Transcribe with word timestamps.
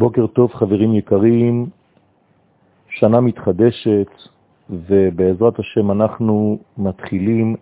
בוקר 0.00 0.26
טוב 0.26 0.52
חברים 0.54 0.94
יקרים, 0.94 1.66
שנה 2.88 3.20
מתחדשת 3.20 4.10
ובעזרת 4.70 5.58
השם 5.58 5.90
אנחנו 5.90 6.58
מתחילים 6.78 7.56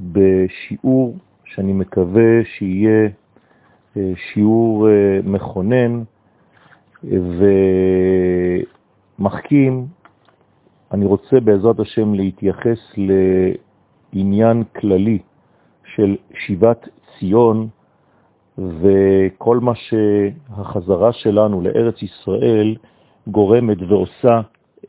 בשיעור 0.00 1.16
שאני 1.44 1.72
מקווה 1.72 2.44
שיהיה 2.44 3.08
אה, 3.96 4.12
שיעור 4.32 4.88
אה, 4.88 5.20
מכונן 5.24 6.02
ומחכים. 9.18 9.86
אני 10.92 11.04
רוצה 11.04 11.40
בעזרת 11.40 11.80
השם 11.80 12.14
להתייחס 12.14 12.78
לעניין 12.96 14.64
כללי 14.80 15.18
של 15.94 16.16
שיבת 16.34 16.88
ציון 17.18 17.68
וכל 18.60 19.58
מה 19.60 19.72
שהחזרה 19.74 21.12
שלנו 21.12 21.60
לארץ 21.60 22.02
ישראל 22.02 22.76
גורמת 23.26 23.78
ועושה 23.88 24.40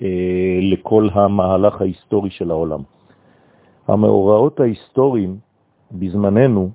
אה, 0.01 0.59
לכל 0.61 1.07
המהלך 1.13 1.81
ההיסטורי 1.81 2.29
של 2.29 2.51
העולם. 2.51 2.81
המאורעות 3.87 4.59
ההיסטוריים 4.59 5.37
בזמננו 5.91 6.69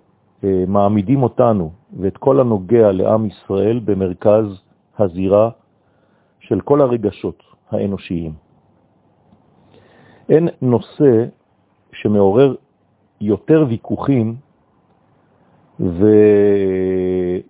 אה, 0.45 0.65
מעמידים 0.67 1.23
אותנו 1.23 1.71
ואת 2.01 2.17
כל 2.17 2.41
הנוגע 2.41 2.93
לעם 2.93 3.27
ישראל 3.27 3.81
במרכז 3.85 4.45
הזירה 4.99 5.51
של 6.41 6.61
כל 6.61 6.81
הרגשות 6.81 7.43
האנושיים. 7.71 8.33
אין 10.29 10.49
נושא 10.63 11.25
שמעורר 11.93 12.55
יותר 13.21 13.65
ויכוחים 13.69 14.37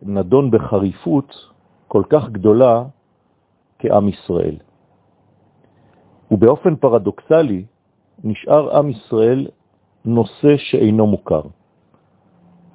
ונדון 0.03 0.51
בחריפות 0.51 1.35
כל 1.89 2.03
כך 2.11 2.29
גדולה 2.31 2.85
כעם 3.79 4.09
ישראל. 4.09 4.57
ובאופן 6.31 6.77
פרדוקסלי 6.77 7.65
נשאר 8.25 8.77
עם 8.77 8.91
ישראל 8.91 9.47
נושא 10.05 10.57
שאינו 10.57 11.07
מוכר. 11.07 11.43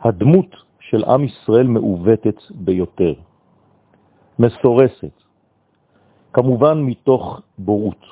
הדמות 0.01 0.55
של 0.79 1.03
עם 1.03 1.23
ישראל 1.23 1.67
מעוותת 1.67 2.37
ביותר, 2.51 3.13
מסורסת, 4.39 5.23
כמובן 6.33 6.81
מתוך 6.81 7.41
בורות, 7.57 8.05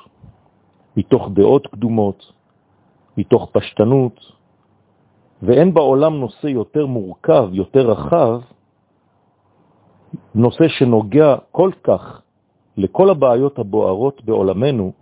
מתוך 0.96 1.28
דעות 1.32 1.66
קדומות, 1.66 2.32
מתוך 3.16 3.50
פשטנות, 3.52 4.39
ואין 5.42 5.74
בעולם 5.74 6.20
נושא 6.20 6.46
יותר 6.46 6.86
מורכב, 6.86 7.48
יותר 7.52 7.90
רחב, 7.90 8.40
נושא 10.34 10.68
שנוגע 10.68 11.36
כל 11.50 11.70
כך 11.84 12.22
לכל 12.76 13.10
הבעיות 13.10 13.58
הבוערות 13.58 14.24
בעולמנו 14.24 14.92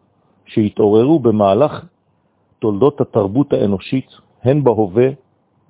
שהתעוררו 0.46 1.18
במהלך 1.18 1.86
תולדות 2.58 3.00
התרבות 3.00 3.52
האנושית, 3.52 4.10
הן 4.42 4.64
בהווה 4.64 5.08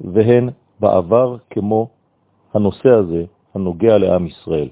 והן 0.01 0.49
בעבר, 0.81 1.37
כמו 1.51 1.89
הנושא 2.55 2.89
הזה 2.89 3.25
הנוגע 3.55 3.99
לעם 3.99 4.27
ישראל. 4.27 4.69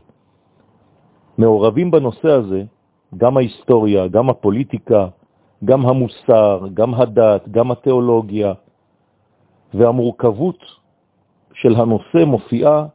מעורבים 1.39 1.91
בנושא 1.91 2.29
הזה 2.29 2.65
גם 3.17 3.37
ההיסטוריה, 3.37 4.09
גם 4.09 4.31
הפוליטיקה, 4.31 5.09
גם 5.65 5.87
המוסר, 5.87 6.67
גם 6.75 6.95
הדת, 6.95 7.49
גם 7.49 7.71
התיאולוגיה, 7.71 8.53
והמורכבות 9.77 10.59
של 11.55 11.75
הנושא 11.77 12.25
מופיעה 12.27 12.87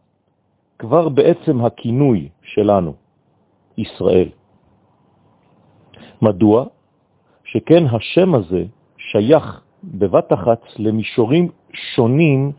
כבר 0.79 1.09
בעצם 1.09 1.65
הכינוי 1.65 2.29
שלנו, 2.41 2.93
ישראל. 3.77 4.29
מדוע? 6.21 6.65
שכן 7.43 7.83
השם 7.85 8.35
הזה 8.35 8.63
שייך 8.97 9.61
בבת 9.83 10.33
אחת 10.33 10.61
למישורים 10.77 11.49
שונים 11.73 12.51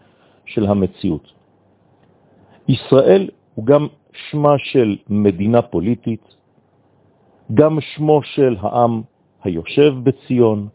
של 0.47 0.67
המציאות. 0.67 1.33
ישראל 2.69 3.31
הוא 3.55 3.67
גם 3.67 3.87
שמה 4.13 4.59
של 4.59 4.97
מדינה 5.09 5.63
פוליטית, 5.63 6.37
גם 7.55 7.81
שמו 7.81 8.23
של 8.23 8.57
העם 8.61 9.03
היושב 9.43 9.95
בציון, 10.03 10.69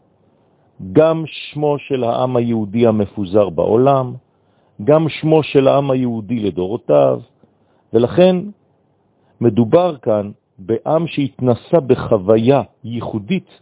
גם 0.92 1.24
שמו 1.26 1.78
של 1.78 2.04
העם 2.04 2.36
היהודי 2.36 2.86
המפוזר 2.86 3.48
בעולם, 3.48 4.14
גם 4.84 5.08
שמו 5.08 5.42
של 5.42 5.68
העם 5.68 5.90
היהודי 5.90 6.40
לדורותיו, 6.40 7.20
ולכן 7.92 8.36
מדובר 9.40 9.96
כאן 9.96 10.30
בעם 10.58 11.06
שהתנסה 11.06 11.80
בחוויה 11.86 12.62
ייחודית 12.84 13.60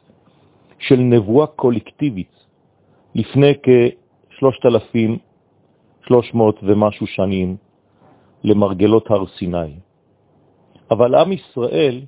של 0.78 0.97
נבואה 0.97 1.47
קולקטיבית 1.47 2.44
לפני 3.15 3.54
כ-3,300 3.62 6.41
ומשהו 6.62 7.06
שנים 7.06 7.56
למרגלות 8.44 9.10
הר 9.10 9.27
סיני. 9.27 9.72
אבל 10.91 11.15
עם 11.15 11.33
ישראל, 11.33 12.00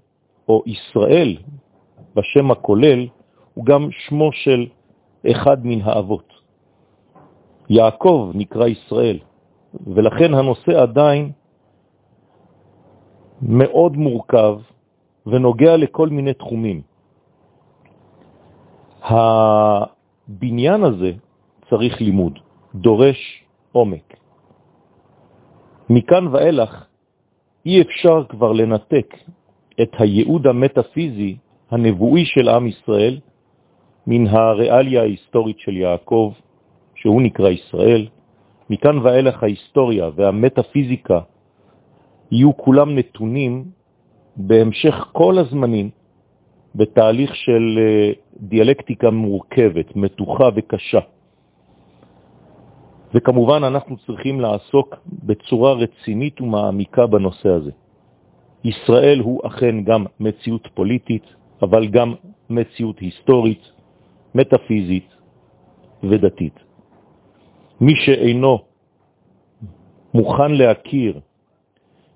או 0.48 0.62
ישראל 0.66 1.36
בשם 2.14 2.50
הכולל, 2.50 3.06
הוא 3.54 3.64
גם 3.64 3.88
שמו 3.90 4.32
של 4.32 4.66
אחד 5.26 5.66
מן 5.66 5.80
האבות. 5.82 6.32
יעקב 7.70 8.30
נקרא 8.34 8.66
ישראל, 8.66 9.18
ולכן 9.86 10.34
הנושא 10.34 10.82
עדיין 10.82 11.32
מאוד 13.42 13.96
מורכב 13.96 14.58
ונוגע 15.26 15.76
לכל 15.76 16.08
מיני 16.08 16.34
תחומים. 16.34 16.82
הבניין 19.02 20.84
הזה 20.84 21.12
צריך 21.70 22.00
לימוד, 22.00 22.38
דורש 22.74 23.44
עומק. 23.72 24.16
מכאן 25.90 26.26
ואילך 26.26 26.84
אי 27.66 27.82
אפשר 27.82 28.24
כבר 28.28 28.52
לנתק 28.52 29.14
את 29.82 29.90
הייעוד 29.98 30.46
המטאפיזי 30.46 31.36
הנבואי 31.70 32.24
של 32.24 32.48
עם 32.48 32.66
ישראל 32.66 33.20
מן 34.10 34.26
הריאליה 34.26 35.00
ההיסטורית 35.00 35.58
של 35.58 35.76
יעקב, 35.76 36.32
שהוא 36.94 37.22
נקרא 37.22 37.48
ישראל. 37.48 38.06
מכאן 38.70 38.98
ואילך 38.98 39.42
ההיסטוריה 39.42 40.10
והמטאפיזיקה 40.14 41.20
יהיו 42.30 42.56
כולם 42.56 42.98
נתונים 42.98 43.64
בהמשך 44.36 44.94
כל 45.12 45.38
הזמנים 45.38 45.90
בתהליך 46.74 47.36
של 47.36 47.78
אה, 47.78 48.12
דיאלקטיקה 48.40 49.10
מורכבת, 49.10 49.96
מתוחה 49.96 50.48
וקשה. 50.56 51.00
וכמובן 53.14 53.64
אנחנו 53.64 53.96
צריכים 54.06 54.40
לעסוק 54.40 54.96
בצורה 55.22 55.72
רצינית 55.72 56.40
ומעמיקה 56.40 57.06
בנושא 57.06 57.48
הזה. 57.48 57.70
ישראל 58.64 59.20
הוא 59.20 59.40
אכן 59.46 59.84
גם 59.84 60.04
מציאות 60.20 60.68
פוליטית, 60.74 61.24
אבל 61.62 61.86
גם 61.88 62.14
מציאות 62.50 62.98
היסטורית, 62.98 63.77
מטאפיזית 64.34 65.14
ודתית. 66.02 66.58
מי 67.80 67.92
שאינו 67.96 68.58
מוכן 70.14 70.50
להכיר 70.50 71.20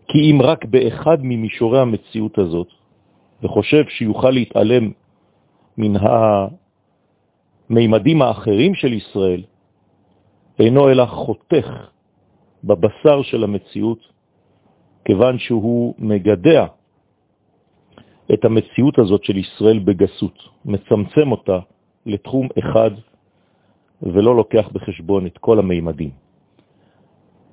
כי 0.09 0.31
אם 0.31 0.43
רק 0.43 0.65
באחד 0.65 1.19
ממישורי 1.23 1.81
המציאות 1.81 2.39
הזאת, 2.39 2.69
וחושב 3.43 3.85
שיוכל 3.89 4.31
להתעלם 4.31 4.93
מן 5.79 5.95
המימדים 7.71 8.23
האחרים 8.23 8.75
של 8.75 8.93
ישראל, 8.93 9.43
אינו 10.59 10.91
אלא 10.91 11.07
חותך 11.07 11.69
בבשר 12.65 13.23
של 13.23 13.45
המציאות, 13.45 13.99
כיוון 15.05 15.39
שהוא 15.39 15.95
מגדע 15.99 16.67
את 18.35 18.45
המציאות 18.45 18.99
הזאת 18.99 19.25
של 19.25 19.37
ישראל 19.37 19.79
בגסות, 19.79 20.39
מצמצם 20.65 21.33
אותה 21.33 21.59
לתחום 22.07 22.49
אחד 22.59 22.91
ולא 24.03 24.37
לוקח 24.37 24.69
בחשבון 24.73 25.27
את 25.27 25.39
כל 25.39 25.59
המימדים. 25.59 26.11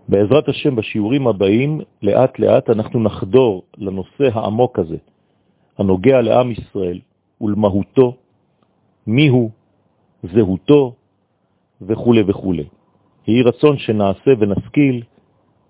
בעזרת 0.07 0.49
השם 0.49 0.75
בשיעורים 0.75 1.27
הבאים, 1.27 1.81
לאט 2.01 2.39
לאט 2.39 2.69
אנחנו 2.69 2.99
נחדור 2.99 3.63
לנושא 3.77 4.29
העמוק 4.33 4.79
הזה, 4.79 4.97
הנוגע 5.77 6.21
לעם 6.21 6.51
ישראל 6.51 6.99
ולמהותו, 7.41 8.15
מיהו, 9.07 9.49
זהותו 10.23 10.93
וכו' 11.81 12.13
וכו'. 12.27 12.53
יהי 13.27 13.41
רצון 13.43 13.77
שנעשה 13.77 14.31
ונשכיל, 14.39 15.03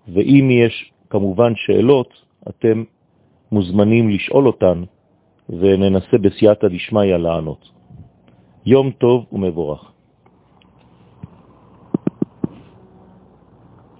ואם 0.08 0.48
יש 0.50 0.92
כמובן 1.10 1.52
שאלות, 1.56 2.08
אתם 2.48 2.84
מוזמנים 3.52 4.10
לשאול 4.10 4.46
אותן, 4.46 4.82
וננסה 5.48 6.18
בסייעתא 6.18 6.68
דשמיא 6.68 7.16
לענות. 7.16 7.79
יום 8.66 8.90
טוב 8.90 9.26
ומבורך. 9.32 9.92